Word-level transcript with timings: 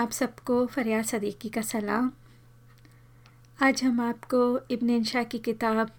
आप 0.00 0.10
सबको 0.10 0.66
फरियाद 0.66 1.04
सदीकी 1.04 1.48
का 1.48 1.62
सलाम। 1.62 2.12
आज 3.62 3.82
हम 3.84 4.00
आपको 4.00 4.60
इब्न 4.70 4.90
इंशा 4.90 5.22
की 5.22 5.38
किताब, 5.38 5.90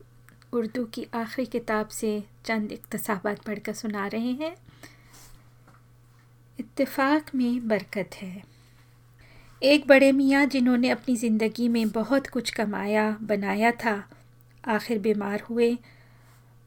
उर्दू 0.54 0.86
की 0.86 1.06
आखिरी 1.14 1.46
किताब 1.46 1.88
से 1.88 2.24
चंद 2.46 2.72
इकतसाबात 2.72 3.42
पढ़कर 3.42 3.74
सुना 3.74 4.08
रहे 4.08 4.32
हैं। 4.32 4.56
इत्तेफाक 6.60 7.36
में 7.36 7.68
बरकत 7.68 8.10
है। 8.14 8.44
एक 9.64 9.88
बड़े 9.88 10.12
मियाँ 10.12 10.46
जिन्होंने 10.46 10.90
अपनी 10.90 11.16
ज़िंदगी 11.16 11.68
में 11.68 11.90
बहुत 11.90 12.28
कुछ 12.28 12.50
कमाया, 12.50 13.18
बनाया 13.22 13.72
था, 13.72 14.10
आखिर 14.68 15.00
बीमार 15.00 15.42
हुए 15.42 15.78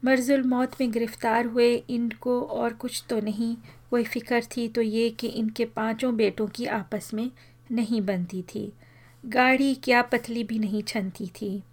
मर्जुल 0.05 0.43
मौत 0.43 0.71
में 0.81 0.91
गिरफ़्तार 0.91 1.45
हुए, 1.45 1.83
इनको 1.89 2.41
और 2.41 2.73
कुछ 2.73 3.03
तो 3.09 3.19
नहीं। 3.19 3.57
कोई 3.89 4.03
फ़िक्र 4.03 4.41
थी 4.41 4.67
तो 4.67 4.81
ये 4.81 5.09
कि 5.09 5.27
इनके 5.27 5.65
पाँचों 5.65 6.15
बेटों 6.15 6.47
की 6.47 6.65
आपस 6.65 7.13
में 7.13 7.31
नहीं 7.71 8.01
बनती 8.01 8.41
थी। 8.41 8.73
गाड़ी 9.25 9.75
क्या 9.75 10.01
पतली 10.01 10.43
भी 10.43 10.59
नहीं 10.59 10.83
छनती 10.83 11.27
थी। 11.27 11.63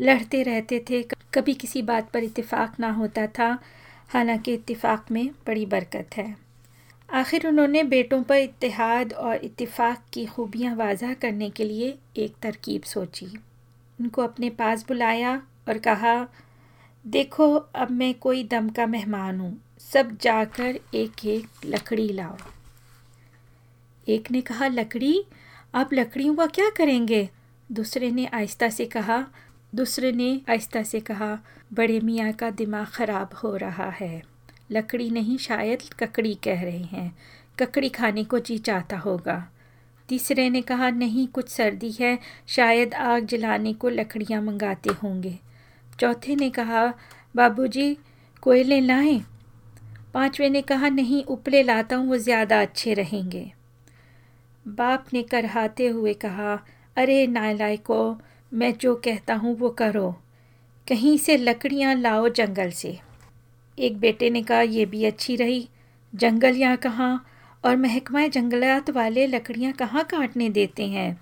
लड़ते 0.00 0.42
रहते 0.42 0.84
थे, 0.90 1.02
कभी 1.34 1.54
किसी 1.54 1.82
बात 1.82 2.10
पर 2.10 2.24
इत्तेफाक 2.24 2.80
ना 2.80 2.90
होता 2.90 3.26
था। 3.26 3.58
हालाँकि 4.08 4.54
इत्तेफाक 4.54 5.06
में 5.10 5.30
बड़ी 5.46 5.66
बरकत 5.66 6.08
है। 6.16 6.36
आखिर 7.10 7.46
उन्होंने 7.48 7.82
बेटों 7.82 8.22
पर 8.22 8.36
इत्तेहाद 8.36 9.12
और 9.12 9.36
इत्तेफाक 9.36 10.02
की 10.12 10.26
खूबियाँ 10.26 10.76
वाजह 10.76 11.14
करने 11.14 11.50
के 11.50 11.64
लिए 11.64 11.98
एक 12.16 12.34
तरकीब 12.42 12.82
सोची। 12.82 13.26
उनको 14.00 14.22
अपने 14.22 14.50
पास 14.50 14.84
बुलाया 14.88 15.42
और 15.68 15.78
कहा 15.78 16.28
देखो, 17.06 17.54
अब 17.54 17.90
मैं 17.90 18.14
कोई 18.14 18.44
दम 18.44 18.68
का 18.68 18.86
मेहमान 18.86 19.40
हूँ। 19.40 19.60
सब 19.78 20.18
जाकर 20.20 20.78
एक 20.94 21.26
एक 21.26 21.46
लकड़ी 21.64 22.08
लाओ। 22.08 22.36
एक 24.08 24.30
ने 24.30 24.40
कहा, 24.40 24.66
लकड़ी? 24.66 25.24
आप 25.74 25.92
लकड़ियों 25.92 26.34
का 26.34 26.46
क्या 26.46 26.70
करेंगे? 26.70 27.28
दूसरे 27.72 28.10
ने 28.10 28.26
आहिस्ता 28.26 28.68
से 28.68 28.84
कहा, 28.84 29.26
दूसरे 29.74 30.12
ने 30.12 30.40
आहिस्ता 30.48 30.82
से 30.82 31.00
कहा, 31.00 31.38
बड़े 31.72 32.00
मियाँ 32.00 32.32
का 32.32 32.50
दिमाग 32.50 32.86
ख़राब 32.86 33.30
हो 33.34 33.56
रहा 33.56 33.90
है। 33.90 34.22
लकड़ी 34.70 35.10
नहीं, 35.10 35.38
शायद 35.38 35.82
ककड़ी 35.82 36.34
कह 36.34 36.62
रहे 36.62 36.82
हैं। 36.82 37.18
ककड़ी 37.58 37.88
खाने 37.88 38.24
को 38.24 38.38
जी 38.38 38.58
चाहता 38.58 38.98
होगा। 38.98 39.48
तीसरे 40.08 40.50
ने 40.50 40.62
कहा, 40.62 40.90
नहीं, 40.90 41.28
कुछ 41.28 41.48
सर्दी 41.48 41.90
है, 41.90 42.18
शायद 42.46 42.94
आग 42.94 43.24
जलाने 43.24 43.72
को 43.72 43.88
लकड़ियाँ 43.88 44.42
मंगाते 44.42 44.90
होंगे। 44.90 45.38
चौथे 46.00 46.36
ने 46.36 46.50
कहा, 46.50 46.94
बाबूजी, 47.36 47.98
कोयले 48.42 48.80
लाएँ? 48.80 49.24
पाँचवें 50.14 50.50
ने 50.50 50.62
कहा, 50.62 50.88
नहीं, 50.88 51.24
उपले 51.24 51.62
लाता 51.62 51.96
हूँ, 51.96 52.08
वो 52.08 52.16
ज़्यादा 52.16 52.60
अच्छे 52.60 52.94
रहेंगे. 52.94 53.52
बाप 54.68 55.04
ने 55.12 55.22
करहाते 55.22 55.86
हुए 55.86 56.14
कहा, 56.14 56.64
अरे 56.96 57.26
नालाय 57.26 57.76
को 57.76 58.18
मैं 58.54 58.78
जो 58.78 58.94
कहता 58.94 59.34
हूँ, 59.34 59.56
वो 59.56 59.70
करो। 59.70 60.16
कहीं 60.88 61.18
से 61.18 61.36
लकड़ियाँ 61.36 61.94
लाओ 61.94 62.28
जंगल 62.28 62.70
से। 62.70 62.98
एक 63.78 63.98
बेटे 63.98 64.30
ने 64.30 64.42
कहा, 64.42 64.60
ये 64.60 64.86
भी 64.86 65.04
अच्छी 65.04 65.36
रही। 65.36 65.68
जंगल 66.14 66.56
यहाँ 66.56 66.76
कहाँ? 66.76 67.26
और 67.64 67.76
महकमा 67.76 68.26
जंगलात 68.26 68.90
वाले 68.90 69.26
लकड़ियाँ 69.26 69.72
कहाँ 69.72 70.04
काटने 70.04 70.50
देते 70.50 70.86
हैं? 70.86 71.20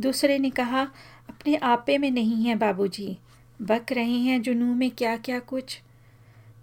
दूसरे 0.00 0.38
ने 0.38 0.50
कहा, 0.50 0.82
अपने 1.28 1.56
आपे 1.56 1.98
में 1.98 2.10
नहीं 2.10 2.44
है, 2.44 2.56
बाबूजी। 2.56 3.18
बक 3.62 3.92
रहे 3.92 4.18
हैं 4.18 4.42
जुनू 4.42 4.74
में 4.74 4.90
क्या 4.90 5.16
क्या 5.16 5.38
कुछ। 5.38 5.80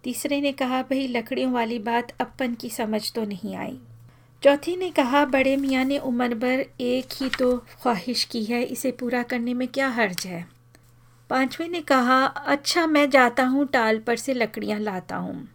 तीसरे 0.04 0.42
ने 0.42 0.52
कहा, 0.52 0.82
भाई, 0.82 1.08
लकड़ियों 1.08 1.52
वाली 1.52 1.80
बात 1.80 2.12
अपन 2.22 2.54
की 2.54 2.70
समझ 2.70 3.14
तो 3.14 3.24
नहीं 3.24 3.56
आई। 3.56 3.78
चौथी 4.44 4.76
ने 4.76 4.92
कहा, 4.92 5.26
बड़े 5.26 5.58
मियाँ 5.58 5.86
ने 5.86 5.98
उम्र 5.98 6.36
भर 6.36 6.66
एक 6.82 7.08
ही 7.14 7.30
तो 7.30 7.58
ख्वाहिश 7.58 8.24
की 8.24 8.44
है, 8.44 8.64
इसे 8.64 8.92
पूरा 8.92 9.24
करने 9.24 9.54
में 9.54 9.68
क्या 9.68 9.90
हर्ज 9.90 10.26
है? 10.26 10.48
पाँचवें 11.30 11.70
ने 11.70 11.82
कहा 11.82 12.26
अच्छा 12.26 12.88
मैं 12.88 13.10
जाता 13.10 13.44
हूँ, 13.44 13.68
टाल 13.68 14.00
पर 14.00 14.16
से 14.16 14.34
लकड़ियाँ 14.34 14.80
लाता 14.80 15.16
हूँ। 15.16 15.50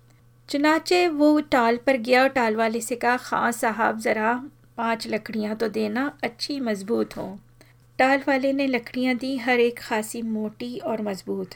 चुनाचे 0.48 1.08
वो 1.08 1.40
टाल 1.40 1.76
पर 1.76 1.96
गया 1.96 2.22
और 2.22 2.28
टाल 2.28 2.56
वाले 2.56 2.80
से 2.80 2.96
कहा 2.96 3.16
खां 3.16 3.52
साहब, 3.52 3.98
ज़रा 3.98 4.44
पाँच 4.76 5.06
लकड़ियाँ 5.06 5.56
तो 5.56 5.68
देना, 5.68 6.18
अच्छी 6.24 6.60
मज़बूत 6.60 7.16
हों। 7.16 7.36
टाल 7.98 8.20
वाले 8.28 8.52
ने 8.52 8.66
लकड़ियाँ 8.66 9.14
दी 9.14 9.36
हर 9.36 9.60
एक 9.60 9.78
खासी 9.78 10.20
मोटी 10.22 10.76
और 10.78 11.00
मज़बूत। 11.02 11.54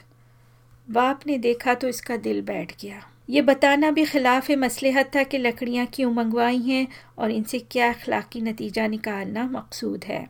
बाप 0.87 1.19
ने 1.27 1.37
देखा 1.37 1.73
तो 1.73 1.87
इसका 1.87 2.17
दिल 2.17 2.41
बैठ 2.41 2.73
गया। 2.81 3.01
ये 3.29 3.41
बताना 3.41 3.91
भी 3.91 4.05
खिलाफ 4.05 4.49
मसलहत 4.51 5.11
था 5.15 5.23
कि 5.23 5.37
लकड़ियाँ 5.37 5.85
क्यों 5.93 6.11
मंगवाई 6.13 6.57
हैं 6.57 6.87
और 7.17 7.31
इनसे 7.31 7.59
क्या 7.59 7.89
अखलाक़ी 7.89 8.41
नतीजा 8.41 8.87
निकालना 8.87 9.45
मकसूद 9.45 10.03
है। 10.03 10.27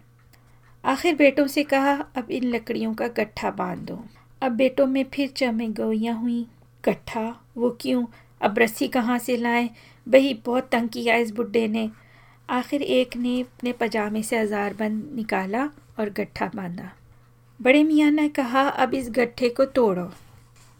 आखिर 0.84 1.16
बेटों 1.16 1.48
से 1.48 1.64
कहा, 1.64 1.94
अब 1.94 2.32
इन 2.32 2.44
लकड़ियों 2.44 2.94
का 2.94 3.08
गट्ठा 3.08 3.52
बाँध। 3.52 3.80
दो 3.80 4.00
अब 4.42 4.52
बेटों 4.52 4.88
में 4.88 5.04
फिर 5.14 5.34
चमे 5.38 5.68
गोइयाँ 5.68 6.20
हुई। 6.22 6.46
गट्ठा? 6.84 7.28
वो 7.58 7.78
क्यों? 7.82 8.06
अब 8.42 8.60
रस्सी 8.60 8.88
कहाँ 8.88 9.20
से 9.20 9.38
लाएँ? 9.38 9.70
वही 10.08 10.34
बहुत 10.46 10.70
तंग 10.72 10.90
किया 10.90 11.16
इस 11.16 11.32
बुढ़े 11.32 11.68
ने। 11.68 11.90
आखिर 12.50 12.82
एक 12.82 13.16
ने 13.18 13.40
अपने 13.42 13.72
पजामे 13.72 14.24
से 14.24 14.38
हज़ार 14.38 14.74
बंद 14.74 15.12
निकाला 15.16 15.70
और 16.00 16.10
गट्ठा 16.10 16.52
बांधा। 16.56 16.92
बड़े 17.62 17.84
मियाँ 17.84 18.12
ने 18.12 18.30
कहा, 18.30 18.62
अब 18.62 18.94
इस 18.94 19.10
गट्ठे 19.10 19.50
को 19.50 19.66
तोड़ो। 19.66 20.12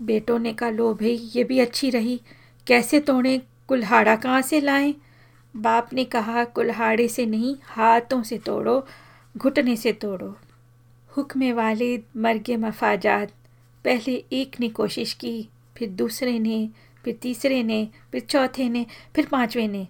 बेटों 0.02 0.40
ने 0.40 0.54
कहा, 0.54 0.70
लो 0.70 0.94
भाई, 0.94 1.32
ये 1.36 1.44
भी 1.44 1.60
अच्छी 1.60 1.90
रही। 1.90 2.22
कैसे 2.68 3.00
तोड़ें? 3.00 3.42
कुल्हाड़ा 3.68 4.16
कहाँ 4.16 4.42
से 4.42 4.62
लाएँ? 4.62 4.96
बाप 5.56 5.94
ने 5.94 6.04
कहा, 6.04 6.44
कुल्हाड़े 6.44 7.08
से 7.08 7.26
नहीं, 7.26 7.56
हाथों 7.64 8.24
से 8.24 8.38
तोड़ो, 8.38 8.88
घुटने 9.38 9.76
से 9.76 9.92
तोड़ो। 9.92 10.38
हुक्म 11.18 11.52
वालिद 11.52 12.04
मर्ग 12.18 12.44
मफाजात। 12.50 13.32
पहले 13.86 14.26
एक 14.34 14.60
ने 14.60 14.70
कोशिश 14.70 15.14
की, 15.14 15.50
फिर 15.78 15.90
दूसरे 15.90 16.40
ने, 16.40 16.70
फिर 17.04 17.20
तीसरे 17.22 17.64
ने, 17.64 17.90
फिर 18.12 18.22
चौथे 18.22 18.70
ने, 18.70 18.86
फिर 19.16 19.26
पाँचवें 19.26 19.68
ने। 19.68 19.88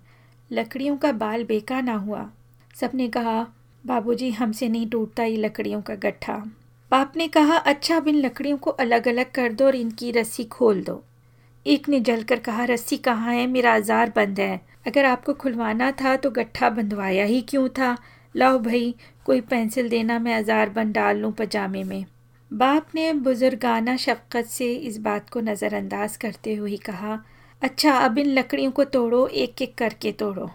लकड़ियों 0.51 0.97
का 0.97 1.11
बाल 1.11 1.43
बेका 1.43 1.81
ना 1.81 1.93
हुआ। 1.93 2.31
सबने 2.75 3.07
कहा 3.07 3.47
बाबूजी 3.83 4.29
हमसे 4.31 4.67
नहीं 4.69 4.87
टूटता 4.89 5.23
ये 5.23 5.37
लकड़ियों 5.37 5.81
का 5.81 5.95
गट्ठा। 5.95 6.33
बाप 6.91 7.13
ने 7.17 7.27
कहा 7.27 7.57
अच्छा 7.57 7.95
अब 7.97 8.07
इन 8.07 8.15
लकड़ियों 8.15 8.57
को 8.57 8.71
अलग 8.71 9.07
अलग 9.07 9.31
कर 9.31 9.53
दो 9.53 9.65
और 9.65 9.75
इनकी 9.75 10.11
रस्सी 10.11 10.43
खोल 10.45 10.81
दो। 10.83 11.03
एक 11.65 11.89
ने 11.89 11.99
जलकर 11.99 12.39
कहा, 12.39 12.63
रस्सी 12.65 12.97
कहाँ 12.97 13.33
है? 13.33 13.45
मेरा 13.47 13.73
आज़ार 13.73 14.13
बंद 14.15 14.39
है। 14.39 14.61
अगर 14.87 15.05
आपको 15.05 15.33
खुलवाना 15.33 15.91
था 15.91 16.15
तो 16.15 16.31
गट्ठा 16.31 16.69
बंधवाया 16.69 17.25
ही 17.25 17.41
क्यों 17.41 17.67
था? 17.69 17.97
लाओ 18.35 18.59
भाई, 18.59 18.93
कोई 19.25 19.41
पेंसिल 19.41 19.89
देना, 19.89 20.19
मैं 20.19 20.33
आज़ार 20.35 20.69
बंद 20.69 20.93
डाल 20.93 21.17
लूँ 21.17 21.31
पजामे 21.31 21.83
में। 21.83 22.05
बाप 22.51 22.87
ने 22.95 23.11
बुजुर्गाना 23.13 23.95
शफकत 23.97 24.45
से 24.45 24.73
इस 24.73 24.97
बात 25.01 25.29
को 25.29 25.41
नज़रअंदाज 25.41 26.17
करते 26.17 26.55
हुए 26.55 26.77
कहा 26.77 27.23
अच्छा 27.61 27.91
अब 27.97 28.17
इन 28.17 28.27
लकड़ियों 28.29 28.71
को 28.71 28.83
तोड़ो 28.85 29.25
एक 29.27 29.61
एक 29.61 29.75
करके 29.75 30.11
तोड़ो। 30.11 30.49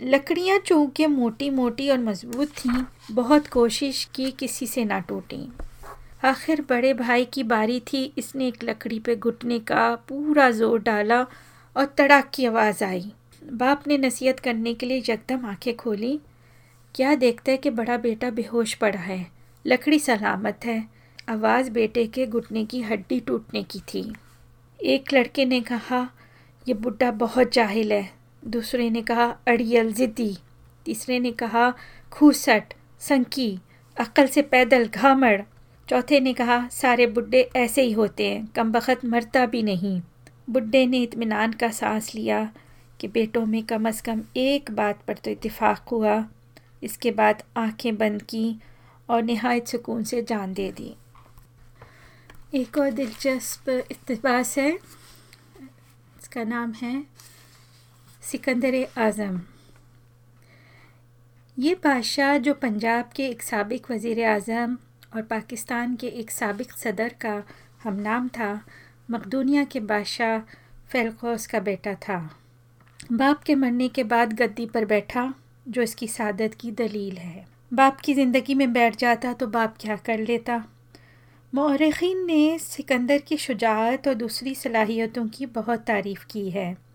लकड़ियाँ 0.00 0.58
चूँकि 0.58 1.06
मोटी 1.06 1.50
मोटी 1.50 1.88
और 1.90 1.98
मज़बूत 1.98 2.48
थीं, 2.48 2.82
बहुत 3.12 3.46
कोशिश 3.46 4.04
की 4.14 4.30
किसी 4.30 4.66
से 4.66 4.84
ना 4.84 4.98
टूटी। 4.98 5.48
आखिर 6.24 6.60
बड़े 6.60 6.94
भाई 6.94 7.24
की 7.24 7.42
बारी 7.42 7.80
थी, 7.80 8.12
इसने 8.18 8.48
एक 8.48 8.64
लकड़ी 8.64 8.98
पे 8.98 9.16
घुटने 9.16 9.58
का 9.58 9.94
पूरा 9.94 10.50
ज़ोर 10.50 10.78
डाला 10.78 11.20
और 11.76 11.84
तड़ाक 11.84 12.30
की 12.34 12.44
आवाज़ 12.44 12.84
आई। 12.84 13.12
बाप 13.52 13.86
ने 13.88 13.98
नसीहत 13.98 14.40
करने 14.40 14.74
के 14.74 14.86
लिए 14.86 14.98
यकदम 14.98 15.46
आँखें 15.46 15.76
खोली। 15.76 16.20
क्या 16.94 17.14
देखता 17.14 17.52
है 17.52 17.56
कि 17.56 17.70
बड़ा 17.70 17.96
बेटा 17.96 18.30
बेहोश 18.30 18.74
पड़ा 18.74 18.98
है। 18.98 19.26
लकड़ी 19.66 19.98
सलामत 19.98 20.60
है। 20.64 20.88
आवाज़ 21.28 21.70
बेटे 21.70 22.06
के 22.06 22.26
घुटने 22.26 22.64
की 22.64 22.80
हड्डी 22.82 23.20
टूटने 23.20 23.62
की 23.62 23.80
थी। 23.80 24.12
एक 24.80 25.14
लड़के 25.14 25.44
ने 25.44 25.60
कहा 25.60 26.08
यह 26.68 26.74
बुढ़ा 26.74 27.10
बहुत 27.10 27.52
जाहिल 27.52 27.92
है। 27.92 28.17
दूसरे 28.42 28.90
ने 28.90 29.02
कहा, 29.02 29.24
अड़ियल 29.48 29.92
ज़िद्दी। 29.92 30.36
तीसरे 30.84 31.18
ने 31.18 31.32
कहा, 31.32 31.72
खूसट, 32.12 32.74
संकी 33.00 33.58
अक्ल 33.96 34.26
से 34.26 34.42
पैदल, 34.42 34.86
घामड़। 34.86 35.40
चौथे 35.88 36.20
ने 36.20 36.32
कहा, 36.32 36.68
सारे 36.68 37.06
बुढ़े 37.06 37.50
ऐसे 37.56 37.82
ही 37.82 37.92
होते 37.92 38.30
हैं, 38.30 38.46
कम 38.46 38.72
बखत 38.72 39.04
मरता 39.04 39.46
भी 39.46 39.62
नहीं। 39.62 40.00
बुढ़े 40.50 40.86
ने 40.86 41.02
इतमान 41.02 41.52
का 41.52 41.70
सांस 41.70 42.14
लिया 42.14 42.52
कि 43.00 43.08
बेटों 43.08 43.46
में 43.46 43.62
कम 43.62 43.88
अज़ 43.88 44.02
कम 44.02 44.22
एक 44.36 44.70
बात 44.70 45.02
पर 45.08 45.14
तो 45.14 45.30
इत्तेफाक 45.30 45.88
हुआ। 45.88 46.24
इसके 46.82 47.10
बाद 47.10 47.42
आँखें 47.56 47.96
बंद 47.96 48.22
की 48.22 48.60
और 49.10 49.22
नहायत 49.22 49.66
सुकून 49.66 50.04
से 50.04 50.22
जान 50.22 50.52
दे 50.54 50.70
दी। 50.72 50.94
एक 52.54 52.78
और 52.78 52.90
दिलचस्प 52.90 53.68
इकतबास 53.68 54.58
है। 54.58 54.72
इसका 56.18 56.44
नाम 56.44 56.72
है 56.72 57.04
सिकंदर 58.30 58.86
आज़म। 58.98 59.40
ये 61.58 61.74
बादशाह 61.74 62.36
जो 62.38 62.54
पंजाब 62.54 63.10
के 63.16 63.26
एक 63.26 63.42
सबक 63.42 63.90
वज़ी 63.90 64.22
अजम 64.22 64.76
और 65.16 65.22
पाकिस्तान 65.22 65.94
के 65.96 66.06
एक 66.06 66.30
सबक 66.30 66.72
सदर 66.72 67.08
का 67.08 67.42
हम 67.84 67.94
नाम 67.94 68.28
था, 68.28 68.60
मकदूनिया 69.10 69.64
के 69.64 69.80
बादशाह 69.80 70.38
फेलकोस 70.92 71.46
का 71.46 71.60
बेटा 71.60 71.94
था। 71.94 72.18
बाप 73.12 73.42
के 73.42 73.54
मरने 73.54 73.88
के 73.88 74.04
बाद 74.04 74.32
गद्दी 74.32 74.66
पर 74.66 74.84
बैठा, 74.84 75.34
जो 75.68 75.82
इसकी 75.82 76.08
सादत 76.08 76.54
की 76.54 76.70
दलील 76.70 77.16
है। 77.16 77.46
बाप 77.74 78.00
की 78.00 78.14
ज़िंदगी 78.14 78.54
में 78.54 78.72
बैठ 78.72 78.96
जाता 78.96 79.32
तो 79.32 79.46
बाप 79.46 79.76
क्या 79.80 79.96
कर 79.96 80.18
लेता? 80.18 80.64
मौरखीन 81.54 82.26
ने 82.26 82.58
सिकंदर 82.58 83.18
की 83.18 83.36
शुजात 83.36 84.08
और 84.08 84.14
दूसरी 84.14 84.54
सलाहियतों 84.54 85.26
की 85.28 85.46
बहुत 85.46 85.80
तारीफ़ 85.80 86.26
की 86.26 86.50
है। 86.50 86.87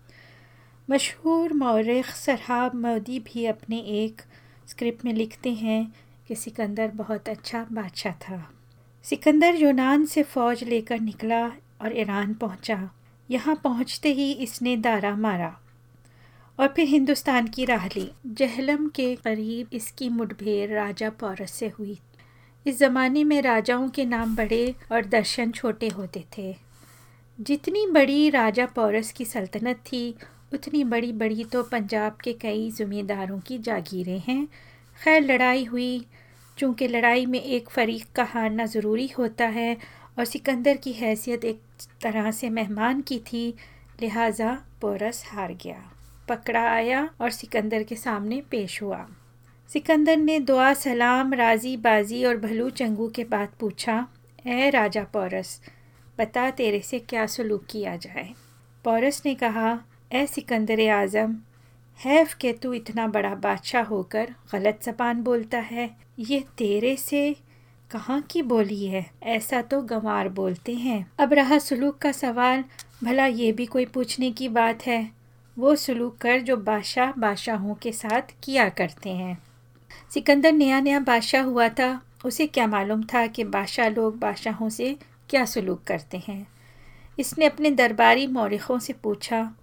मशहूर 0.88 1.52
मौरख 1.52 2.06
सरहाब 2.06 2.74
मोदी 2.74 3.18
भी 3.18 3.44
अपने 3.46 3.78
एक 3.78 4.20
स्क्रिप्ट 4.68 5.04
में 5.04 5.12
लिखते 5.12 5.52
हैं 5.52 5.94
कि 6.28 6.34
सिकंदर 6.34 6.88
बहुत 6.88 7.28
अच्छा 7.28 7.66
बादशाह 7.72 8.12
था। 8.12 8.52
सिकंदर 9.04 9.54
यूनान 9.54 10.04
से 10.06 10.22
फ़ौज 10.22 10.64
लेकर 10.64 11.00
निकला 11.00 11.46
और 11.46 11.96
ईरान 11.98 12.34
पहुँचा। 12.34 12.90
यहाँ 13.30 13.54
पहुँचते 13.64 14.12
ही 14.12 14.30
इसने 14.32 14.76
दारा 14.76 15.14
मारा 15.16 15.48
और 16.58 16.68
फिर 16.68 16.88
हिंदुस्तान 16.88 17.48
की 17.48 17.64
राह 17.64 17.86
ली। 17.86 18.10
जहलम 18.26 18.88
के 18.88 19.14
करीब 19.16 19.68
इसकी 19.72 20.08
मुठभेड़ 20.08 20.70
राजा 20.70 21.10
पौरस 21.10 21.52
से 21.52 21.68
हुई। 21.68 21.98
इस 22.66 22.78
ज़माने 22.78 23.24
में 23.24 23.40
राजाओं 23.42 23.88
के 23.88 24.04
नाम 24.04 24.36
बड़े 24.36 24.74
और 24.92 25.04
दर्शन 25.06 25.50
छोटे 25.50 25.88
होते 25.88 26.24
थे। 26.38 26.54
जितनी 27.38 27.86
बड़ी 27.86 28.30
राजा 28.30 28.66
पौरस 28.66 29.12
की 29.12 29.24
सल्तनत 29.24 29.76
थी 29.76 30.14
उतनी 30.54 30.84
बड़ी 30.84 31.12
बड़ी 31.12 31.44
तो 31.44 31.62
पंजाब 31.62 32.18
के 32.24 32.32
कई 32.32 32.70
ज़मींदारों 32.70 33.38
की 33.40 33.58
जागीरें 33.58 34.22
हैं। 34.28 34.46
खैर, 35.04 35.22
लड़ाई 35.22 35.64
हुई। 35.64 36.06
चूँकि 36.58 36.88
लड़ाई 36.88 37.26
में 37.26 37.40
एक 37.42 37.68
फ़रीक 37.68 38.06
का 38.16 38.24
हारना 38.24 38.66
ज़रूरी 38.66 39.06
होता 39.08 39.46
है 39.46 39.76
और 40.18 40.24
सिकंदर 40.24 40.76
की 40.76 40.92
हैसियत 40.92 41.44
एक 41.44 41.60
तरह 42.02 42.30
से 42.30 42.50
मेहमान 42.50 43.00
की 43.00 43.18
थी, 43.18 43.54
लिहाजा 44.02 44.52
पोरस 44.80 45.24
हार 45.26 45.52
गया। 45.54 45.82
पकड़ा 46.28 46.62
आया 46.70 47.10
और 47.20 47.30
सिकंदर 47.30 47.82
के 47.82 47.96
सामने 47.96 48.40
पेश 48.40 48.82
हुआ। 48.82 49.06
सिकंदर 49.68 50.16
ने 50.16 50.38
दुआ, 50.40 50.72
सलाम 50.74 51.34
राज़ी 51.34 51.76
बाजी 51.76 52.24
और 52.24 52.36
भलू 52.36 52.70
चंगू 52.70 53.08
के 53.08 53.24
बाद 53.24 53.48
पूछा 53.60 54.06
ए 54.46 54.70
राजा 54.70 55.04
पौरस 55.04 55.60
बता 56.18 56.50
तेरे 56.50 56.80
से 56.80 56.98
क्या 56.98 57.26
सलूक 57.26 57.64
किया 57.70 57.96
जाए? 57.96 58.30
पौरस 58.84 59.22
ने 59.26 59.34
कहा 59.34 59.78
ए 60.14 60.26
सिकंदर 60.26 60.88
आज़म, 60.90 61.36
हैफ 62.04 62.34
के 62.34 62.52
तू 62.52 62.72
इतना 62.72 63.06
बड़ा 63.06 63.34
बादशाह 63.34 63.82
होकर 63.82 64.34
गलत 64.52 64.80
जबान 64.82 65.22
बोलता 65.22 65.58
है। 65.58 65.90
ये 66.18 66.44
तेरे 66.58 66.96
से 66.96 67.36
कहाँ 67.90 68.20
की 68.22 68.42
बोली 68.42 68.86
है? 68.86 69.10
ऐसा 69.22 69.62
तो 69.62 69.82
गंवार 69.82 70.28
बोलते 70.28 70.74
हैं। 70.74 71.10
अब 71.18 71.32
रहा 71.32 71.58
सलूक 71.58 71.98
का 71.98 72.12
सवाल, 72.12 72.64
भला 73.04 73.26
ये 73.26 73.52
भी 73.52 73.66
कोई 73.66 73.84
पूछने 73.84 74.30
की 74.30 74.48
बात 74.48 74.86
है? 74.86 75.10
वो 75.58 75.76
सलूक 75.76 76.16
कर 76.16 76.40
जो 76.40 76.56
बादशाह 76.56 77.12
बादशाहों 77.12 77.74
के 77.74 77.92
साथ 77.92 78.22
किया 78.42 78.68
करते 78.68 79.10
हैं। 79.10 79.38
सिकंदर 80.14 80.52
नया 80.52 80.80
नया 80.80 81.00
बादशाह 81.00 81.42
हुआ 81.42 81.68
था। 81.68 82.00
उसे 82.24 82.46
क्या 82.46 82.66
मालूम 82.66 83.02
था 83.04 83.26
कि 83.26 83.44
बादशाह 83.44 83.88
लोग 83.88 84.18
बादशाहों 84.18 84.68
से 84.68 84.96
क्या 85.30 85.44
सलूक 85.44 85.82
करते 85.82 86.22
हैं। 86.28 86.46
इसने 87.18 87.44
अपने 87.44 87.70
दरबारी 87.70 88.26
मौरखों 88.26 88.78
से 88.78 88.92
पूछा 88.92 89.54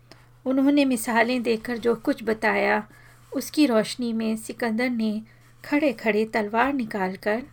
उन्होंने 0.46 0.86
मिसालें 0.86 1.44
देकर 1.44 1.78
जो 1.78 1.96
कुछ 1.96 2.24
बताया, 2.24 2.88
उसकी 3.36 3.66
रोशनी 3.66 4.14
में 4.14 4.36
सिकंदर 4.38 4.90
ने 4.90 5.22
खड़े 5.66 5.94
खड़े 5.94 6.26
तलवार 6.26 6.74
निकालकर 6.74 7.44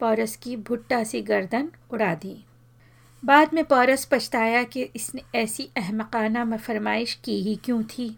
पौरस 0.00 0.36
की 0.36 0.56
भुट्टा 0.56 1.04
सी 1.04 1.22
गर्दन 1.22 1.68
उड़ा 1.92 2.14
दी। 2.14 2.44
बाद 3.24 3.54
में 3.54 3.64
पौरस 3.64 4.04
पछताया 4.04 4.62
कि 4.62 4.82
इसने 4.82 5.22
ऐसी 5.34 5.68
अहमकाना 5.76 6.56
फरमाइश 6.56 7.14
की 7.24 7.42
ही 7.42 7.56
क्यों 7.56 7.82
थी। 7.82 8.16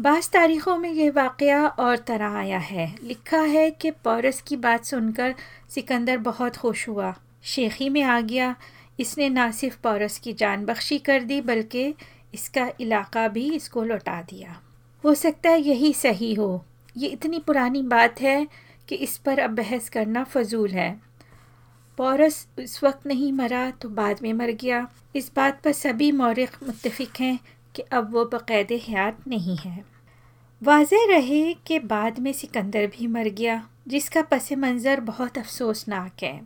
बाज़ 0.00 0.30
तारीख़ों 0.30 0.76
में 0.76 0.92
यह 0.92 1.10
वाक़ 1.10 1.44
और 1.80 1.96
तरह 1.96 2.28
आया 2.28 2.58
है। 2.58 2.94
लिखा 3.02 3.40
है 3.40 3.70
कि 3.70 3.90
पौरस 3.90 4.40
की 4.40 4.56
बात 4.56 4.84
सुनकर 4.84 5.34
सिकंदर 5.68 6.18
बहुत 6.18 6.56
खुश 6.56 6.88
हुआ। 6.88 7.14
शेखी 7.42 7.88
में 7.88 8.02
आ 8.02 8.20
गया। 8.20 8.56
इसने 9.00 9.28
ना 9.28 9.50
सिर्फ़ 9.50 9.78
पौरस 9.82 10.18
की 10.18 10.32
जान 10.32 10.64
बख्शी 10.64 10.98
कर 10.98 11.22
दी, 11.22 11.40
बल्कि 11.40 11.94
इसका 12.36 12.68
इलाका 12.80 13.26
भी 13.28 13.48
इसको 13.50 13.82
लौटा 13.84 14.20
दिया। 14.22 14.60
हो 15.04 15.14
सकता 15.14 15.50
है 15.50 15.60
यही 15.60 15.92
सही 15.94 16.32
हो। 16.34 16.64
ये 16.96 17.08
इतनी 17.08 17.38
पुरानी 17.38 17.82
बात 17.84 18.20
है 18.20 18.46
कि 18.88 18.94
इस 18.96 19.16
पर 19.18 19.38
अब 19.38 19.54
बहस 19.56 19.88
करना 19.88 20.24
फजूल 20.24 20.70
है। 20.70 20.90
पौरस 21.98 22.46
उस 22.58 22.82
वक्त 22.84 23.06
नहीं 23.06 23.32
मरा 23.32 23.70
तो 23.72 23.88
बाद 23.90 24.18
में 24.22 24.32
मर 24.32 24.50
गया। 24.52 24.86
इस 25.16 25.30
बात 25.36 25.60
पर 25.62 25.72
सभी 25.72 26.10
मौरख 26.12 26.58
मुतफ़ 26.62 27.02
हैं 27.18 27.38
कि 27.74 27.82
अब 27.82 28.12
वो 28.12 28.24
बक़ैद 28.24 28.72
हयात 28.72 29.26
नहीं 29.28 29.56
है। 29.56 29.84
वाज 30.62 30.90
रहे 31.08 31.54
कि 31.66 31.78
बाद 31.78 32.18
में 32.18 32.32
सिकंदर 32.32 32.86
भी 32.86 33.06
मर 33.06 33.28
गया, 33.30 33.62
जिसका 33.88 34.22
पस 34.22 34.52
मंज़र 34.52 35.00
बहुत 35.02 35.38
अफसोसनाक 35.38 36.22
है। 36.22 36.40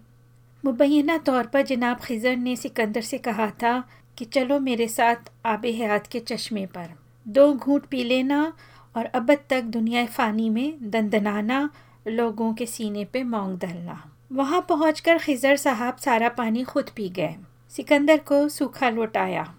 मुबैना 0.64 1.16
तौर 1.18 1.46
पर 1.46 1.62
जनाब 1.62 2.00
खिज़र 2.00 2.36
ने 2.36 2.56
सिकंदर 2.56 3.00
से 3.00 3.18
कहा 3.18 3.50
था 3.52 3.72
कि 4.18 4.24
चलो 4.24 4.60
मेरे 4.60 4.88
साथ 4.88 5.30
आब 5.46 5.64
हयात 5.64 6.06
के 6.06 6.20
चश्मे 6.20 6.66
पर। 6.66 6.88
दो 7.28 7.52
घूंट 7.54 7.86
पी 7.86 8.04
लेना 8.04 8.52
और 8.96 9.04
अब 9.04 9.34
तक 9.50 9.62
दुनिया 9.62 10.06
फ़ानी 10.06 10.50
में 10.50 10.90
दंदनाना, 10.90 11.70
लोगों 12.08 12.54
के 12.54 12.66
सीने 12.66 13.04
पे 13.04 13.22
मोंग 13.22 13.58
दलना। 13.58 14.12
वहाँ 14.32 14.66
पहुँच 14.68 15.00
कर 15.00 15.18
खिज़र 15.18 15.56
साहब 15.56 15.96
सारा 15.96 16.28
पानी 16.28 16.64
खुद 16.64 16.90
पी 16.96 17.08
गए। 17.08 17.34
सिकंदर 17.70 18.18
को 18.18 18.48
सूखा 18.48 18.90
लौटाया। 18.90 19.54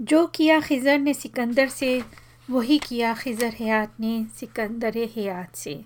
जो 0.00 0.26
किया 0.26 0.60
खिज़र 0.60 0.98
ने 0.98 1.14
सिकंदर 1.14 1.68
से, 1.68 2.02
वही 2.50 2.78
किया 2.78 3.14
खिज़र 3.14 3.54
हयात 3.60 3.94
ने 4.00 4.26
सिकंदर 4.40 4.96
हयात 5.16 5.56
से। 5.56 5.84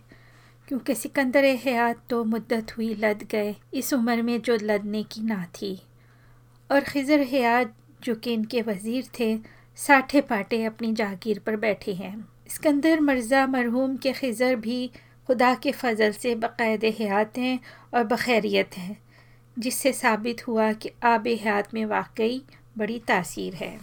क्योंकि 0.69 0.95
सिकंदर 0.95 1.45
हयात 1.45 2.03
तो 2.11 2.25
मुद्दत 2.25 2.77
हुई 2.77 2.95
लद 2.95 3.23
गए, 3.31 3.57
इस 3.75 3.93
उम्र 3.95 4.23
में 4.23 4.41
जो 4.41 4.59
लदने 4.63 5.03
की 5.03 5.21
ना 5.21 5.45
थी। 5.45 5.81
और 6.71 6.81
खिज़र 6.81 7.21
हयात 7.21 7.75
जो 8.05 8.15
कि 8.15 8.33
इनके 8.33 8.63
वज़ीर 8.63 9.09
थे 9.21 9.37
साठे 9.79 10.21
पाटे 10.21 10.63
अपनी 10.65 10.93
जागीर 10.95 11.39
पर 11.39 11.57
बैठे 11.57 11.93
हैं। 11.95 12.15
सिकंदर 12.49 13.01
मर्ज़ा 13.01 13.47
मरहूम 13.47 13.97
के 13.97 14.13
खिज़र 14.13 14.57
भी 14.57 14.91
खुदा 15.29 15.55
के 15.55 15.73
फजल 15.73 16.13
से 16.13 16.35
बाकायद 16.35 16.85
हयात 16.99 17.39
हैं 17.39 17.59
और 17.95 18.05
बखैरियत 18.05 18.77
हैं, 18.79 18.97
जिससे 19.57 19.93
साबित 19.93 20.47
हुआ 20.49 20.73
कि 20.73 20.91
आब 21.05 21.27
हयात 21.27 21.75
में 21.75 21.85
वाकई 21.87 22.43
बड़ी 22.79 22.99
तासीर 22.99 23.55
है। 23.55 23.79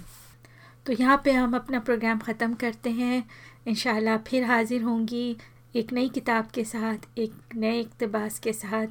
तो 0.86 0.94
यहाँ 0.94 1.22
पे 1.25 1.32
हम 1.32 1.56
अपना 1.56 1.80
प्रोग्राम 1.80 2.20
ख़त्म 2.20 2.53
करते 2.56 2.89
हैं। 2.89 3.24
इन 3.68 4.18
फिर 4.27 4.44
हाज़िर 4.44 4.82
होंगी 4.82 5.38
एक 5.75 5.94
नई 5.94 6.10
किताब 6.10 6.48
के 6.48 6.63
साथ, 6.63 6.98
एक 7.18 7.56
नए 7.56 7.80
इकतबास 7.80 8.39
के 8.39 8.53
साथ। 8.53 8.88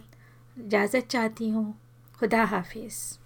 इजाज़त 0.57 1.07
चाहती 1.11 1.49
हूँ। 1.51 1.75
खुदा 2.19 2.45
हाफिज़। 2.45 3.26